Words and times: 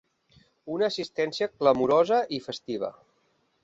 Una 0.77 0.89
assistència 0.93 1.51
clamorosa 1.53 2.21
i 2.39 2.43
festiva. 2.51 2.95